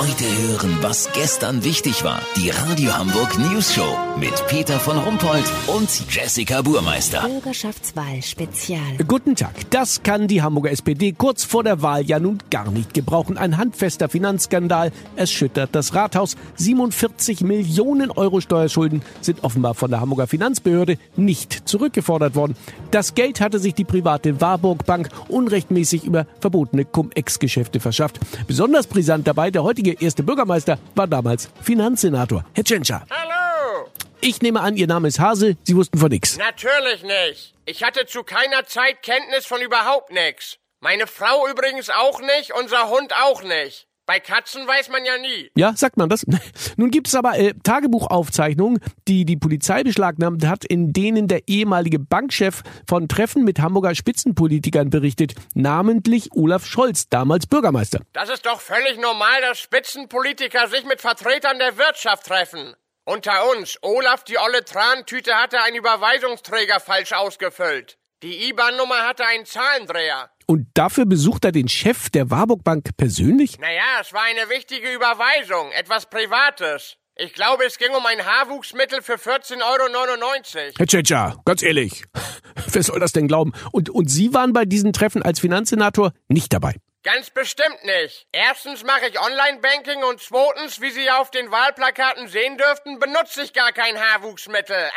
Heute 0.00 0.24
hören, 0.24 0.78
was 0.80 1.12
gestern 1.12 1.62
wichtig 1.62 2.04
war. 2.04 2.22
Die 2.34 2.48
Radio 2.48 2.96
Hamburg 2.96 3.38
News 3.38 3.74
Show 3.74 3.98
mit 4.18 4.32
Peter 4.46 4.80
von 4.80 4.96
Rumpold 4.96 5.44
und 5.66 5.90
Jessica 6.08 6.62
Burmeister. 6.62 7.28
Bürgerschaftswahl 7.28 8.22
Spezial. 8.22 8.96
Guten 9.06 9.36
Tag. 9.36 9.52
Das 9.68 10.02
kann 10.02 10.26
die 10.26 10.40
Hamburger 10.40 10.70
SPD 10.70 11.12
kurz 11.12 11.44
vor 11.44 11.64
der 11.64 11.82
Wahl 11.82 12.06
ja 12.06 12.18
nun 12.18 12.38
gar 12.50 12.70
nicht 12.70 12.94
gebrauchen. 12.94 13.36
Ein 13.36 13.58
handfester 13.58 14.08
Finanzskandal 14.08 14.90
erschüttert 15.16 15.68
das 15.72 15.94
Rathaus. 15.94 16.34
47 16.56 17.42
Millionen 17.42 18.10
Euro 18.10 18.40
Steuerschulden 18.40 19.02
sind 19.20 19.44
offenbar 19.44 19.74
von 19.74 19.90
der 19.90 20.00
Hamburger 20.00 20.26
Finanzbehörde 20.26 20.96
nicht 21.16 21.68
zurückgefordert 21.68 22.34
worden. 22.34 22.56
Das 22.90 23.14
Geld 23.14 23.42
hatte 23.42 23.58
sich 23.58 23.74
die 23.74 23.84
private 23.84 24.40
Warburg 24.40 24.86
Bank 24.86 25.10
unrechtmäßig 25.28 26.04
über 26.04 26.26
verbotene 26.40 26.86
Cum-Ex-Geschäfte 26.86 27.80
verschafft. 27.80 28.18
Besonders 28.46 28.86
brisant 28.86 29.26
dabei, 29.26 29.50
der 29.50 29.62
heutige 29.62 29.89
erste 29.94 30.22
Bürgermeister 30.22 30.78
war 30.94 31.06
damals 31.06 31.48
Finanzsenator. 31.62 32.44
Herr 32.54 32.64
Tschentscher. 32.64 33.06
Hallo! 33.10 33.88
Ich 34.20 34.42
nehme 34.42 34.60
an, 34.60 34.76
Ihr 34.76 34.86
Name 34.86 35.08
ist 35.08 35.18
Hase. 35.18 35.56
Sie 35.64 35.74
wussten 35.74 35.98
von 35.98 36.10
nichts. 36.10 36.36
Natürlich 36.36 37.02
nicht. 37.02 37.54
Ich 37.64 37.82
hatte 37.82 38.06
zu 38.06 38.22
keiner 38.22 38.66
Zeit 38.66 39.02
Kenntnis 39.02 39.46
von 39.46 39.60
überhaupt 39.62 40.12
nichts. 40.12 40.58
Meine 40.80 41.06
Frau 41.06 41.46
übrigens 41.48 41.90
auch 41.90 42.20
nicht, 42.20 42.52
unser 42.52 42.88
Hund 42.88 43.12
auch 43.22 43.42
nicht. 43.42 43.86
Bei 44.10 44.18
Katzen 44.18 44.66
weiß 44.66 44.88
man 44.88 45.04
ja 45.04 45.18
nie. 45.18 45.52
Ja, 45.54 45.72
sagt 45.76 45.96
man 45.96 46.08
das? 46.08 46.26
Nun 46.76 46.90
gibt 46.90 47.06
es 47.06 47.14
aber 47.14 47.38
äh, 47.38 47.54
Tagebuchaufzeichnungen, 47.62 48.80
die 49.06 49.24
die 49.24 49.36
Polizei 49.36 49.84
beschlagnahmt 49.84 50.44
hat, 50.44 50.64
in 50.64 50.92
denen 50.92 51.28
der 51.28 51.46
ehemalige 51.46 52.00
Bankchef 52.00 52.64
von 52.88 53.06
Treffen 53.06 53.44
mit 53.44 53.60
Hamburger 53.60 53.94
Spitzenpolitikern 53.94 54.90
berichtet, 54.90 55.34
namentlich 55.54 56.30
Olaf 56.32 56.66
Scholz, 56.66 57.08
damals 57.08 57.46
Bürgermeister. 57.46 58.00
Das 58.12 58.30
ist 58.30 58.46
doch 58.46 58.60
völlig 58.60 58.98
normal, 58.98 59.42
dass 59.42 59.60
Spitzenpolitiker 59.60 60.66
sich 60.66 60.84
mit 60.86 61.00
Vertretern 61.00 61.60
der 61.60 61.78
Wirtschaft 61.78 62.26
treffen. 62.26 62.74
Unter 63.04 63.48
uns, 63.52 63.78
Olaf, 63.80 64.24
die 64.24 64.38
olle 64.38 64.64
Trantüte, 64.64 65.36
hatte 65.36 65.62
einen 65.62 65.76
Überweisungsträger 65.76 66.80
falsch 66.80 67.12
ausgefüllt. 67.12 67.96
Die 68.24 68.48
IBAN-Nummer 68.48 69.06
hatte 69.06 69.24
einen 69.24 69.46
Zahlendreher. 69.46 70.30
Und 70.50 70.66
dafür 70.74 71.06
besucht 71.06 71.44
er 71.44 71.52
den 71.52 71.68
Chef 71.68 72.10
der 72.10 72.28
Warburg 72.28 72.64
Bank 72.64 72.96
persönlich? 72.96 73.60
Naja, 73.60 74.00
es 74.00 74.12
war 74.12 74.22
eine 74.22 74.50
wichtige 74.50 74.92
Überweisung, 74.92 75.70
etwas 75.70 76.10
Privates. 76.10 76.96
Ich 77.14 77.34
glaube, 77.34 77.64
es 77.66 77.78
ging 77.78 77.92
um 77.92 78.04
ein 78.04 78.26
Haarwuchsmittel 78.26 79.00
für 79.00 79.14
14,99 79.14 79.60
Euro. 79.62 80.72
Herr 80.76 80.86
Tschetscher, 80.88 81.40
ganz 81.44 81.62
ehrlich, 81.62 82.02
wer 82.66 82.82
soll 82.82 82.98
das 82.98 83.12
denn 83.12 83.28
glauben? 83.28 83.52
Und, 83.70 83.90
und 83.90 84.10
Sie 84.10 84.34
waren 84.34 84.52
bei 84.52 84.64
diesen 84.64 84.92
Treffen 84.92 85.22
als 85.22 85.38
Finanzsenator 85.38 86.10
nicht 86.26 86.52
dabei? 86.52 86.74
Ganz 87.04 87.30
bestimmt 87.30 87.84
nicht. 87.84 88.26
Erstens 88.32 88.82
mache 88.82 89.06
ich 89.08 89.20
Online-Banking 89.20 90.02
und 90.02 90.20
zweitens, 90.20 90.80
wie 90.80 90.90
Sie 90.90 91.08
auf 91.12 91.30
den 91.30 91.52
Wahlplakaten 91.52 92.26
sehen 92.26 92.58
dürften, 92.58 92.98
benutze 92.98 93.42
ich 93.42 93.52
gar 93.52 93.70
kein 93.70 93.94
Haarwuchsmittel. 93.96 94.90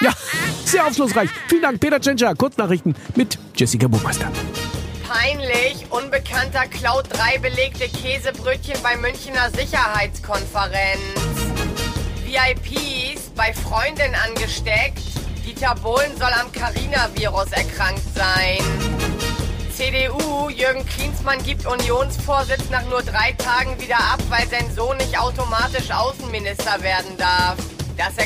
Ja, 0.00 0.12
sehr 0.66 0.86
aufschlussreich. 0.86 1.30
Vielen 1.48 1.62
Dank, 1.62 1.80
Peter 1.80 1.98
Tschentscher. 1.98 2.34
Kurznachrichten 2.34 2.94
mit 3.14 3.38
Jessica 3.56 3.88
Buchmeister. 3.88 4.30
Peinlich. 5.08 5.86
Unbekannter 5.90 6.66
klaut 6.66 7.06
drei 7.08 7.38
belegte 7.38 7.88
Käsebrötchen 7.88 8.76
bei 8.82 8.96
Münchner 8.96 9.50
Sicherheitskonferenz. 9.50 11.00
VIPs 12.24 13.30
bei 13.36 13.52
Freundin 13.52 14.12
angesteckt. 14.26 14.98
Dieter 15.44 15.76
Bohlen 15.76 16.16
soll 16.18 16.32
am 16.32 16.50
Carina-Virus 16.50 17.52
erkrankt 17.52 18.02
sein. 18.16 18.58
CDU, 19.72 20.48
Jürgen 20.48 20.84
Klinsmann 20.86 21.40
gibt 21.44 21.66
Unionsvorsitz 21.66 22.68
nach 22.70 22.84
nur 22.86 23.02
drei 23.02 23.32
Tagen 23.32 23.80
wieder 23.80 23.98
ab, 23.98 24.18
weil 24.28 24.48
sein 24.48 24.74
Sohn 24.74 24.96
nicht 24.96 25.16
automatisch 25.16 25.90
Außenminister 25.90 26.82
werden 26.82 27.16
darf. 27.16 27.56
Das 27.96 28.16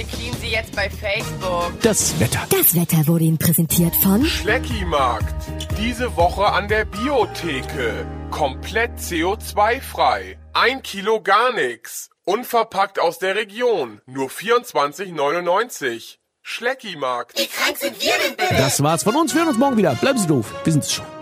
erklärte 0.00 0.04
Cleansy 0.04 0.46
jetzt 0.48 0.74
bei 0.74 0.90
Facebook. 0.90 1.80
Das 1.82 2.18
Wetter. 2.20 2.40
Das 2.50 2.74
Wetter 2.74 3.06
wurde 3.06 3.24
Ihnen 3.24 3.38
präsentiert 3.38 3.94
von 3.96 4.24
Schleckimarkt. 4.24 5.34
Diese 5.78 6.16
Woche 6.16 6.46
an 6.46 6.68
der 6.68 6.84
Biotheke. 6.84 8.06
Komplett 8.30 8.98
CO2-frei. 8.98 10.38
Ein 10.52 10.82
Kilo 10.82 11.20
gar 11.22 11.52
nix. 11.52 12.10
Unverpackt 12.24 12.98
aus 12.98 13.18
der 13.18 13.34
Region. 13.36 14.00
Nur 14.06 14.28
24,99. 14.28 16.16
Schleckimarkt. 16.42 17.38
Das 18.50 18.82
war's 18.82 19.02
von 19.02 19.16
uns. 19.16 19.34
Wir 19.34 19.40
hören 19.40 19.48
uns 19.50 19.58
morgen 19.58 19.76
wieder. 19.76 19.94
Bleiben 19.94 20.18
Sie 20.18 20.26
doof. 20.26 20.54
Wir 20.64 20.72
sind's 20.72 20.92
schon. 20.92 21.19